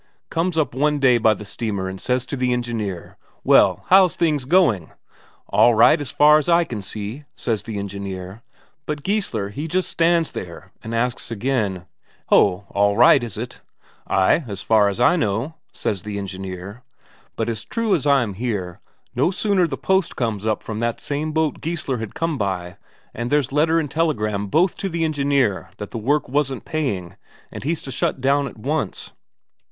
Comes 0.31 0.57
up 0.57 0.73
one 0.73 0.97
day 0.97 1.19
by 1.19 1.35
the 1.35 1.45
steamer 1.45 1.87
and 1.87 2.01
says 2.01 2.25
to 2.25 2.35
the 2.35 2.51
engineer: 2.53 3.17
'Well, 3.43 3.83
how's 3.89 4.15
things 4.15 4.45
going?' 4.45 4.89
'All 5.49 5.75
right, 5.75 6.01
as 6.01 6.09
far 6.09 6.39
as 6.39 6.49
I 6.49 6.63
can 6.63 6.81
see,' 6.81 7.25
says 7.35 7.61
the 7.61 7.77
engineer. 7.77 8.41
But 8.87 9.03
Geissler 9.03 9.49
he 9.49 9.67
just 9.67 9.91
stands 9.91 10.31
there, 10.31 10.71
and 10.83 10.95
asks 10.95 11.29
again: 11.29 11.85
'Ho, 12.29 12.65
all 12.71 12.97
right, 12.97 13.23
is 13.23 13.37
it?' 13.37 13.61
'Ay, 14.07 14.43
as 14.47 14.63
far 14.63 14.89
as 14.89 14.99
I 14.99 15.17
know,' 15.17 15.53
says 15.71 16.01
the 16.01 16.17
engineer. 16.17 16.81
But 17.35 17.47
as 17.47 17.63
true 17.63 17.93
as 17.93 18.07
I'm 18.07 18.33
here, 18.33 18.81
no 19.13 19.29
sooner 19.29 19.67
the 19.67 19.77
post 19.77 20.15
comes 20.15 20.47
up 20.47 20.63
from 20.63 20.79
that 20.79 20.99
same 20.99 21.31
boat 21.31 21.61
Geissler 21.61 21.97
had 21.99 22.15
come 22.15 22.39
by, 22.39 22.77
than 23.13 23.29
there's 23.29 23.51
letter 23.51 23.79
and 23.79 23.91
telegram 23.91 24.47
both 24.47 24.77
to 24.77 24.89
the 24.89 25.05
engineer 25.05 25.69
that 25.77 25.91
the 25.91 25.99
work 25.99 26.27
wasn't 26.27 26.65
paying, 26.65 27.17
and 27.51 27.63
he's 27.63 27.83
to 27.83 27.91
shut 27.91 28.19
down 28.19 28.47
at 28.47 28.57
once." 28.57 29.13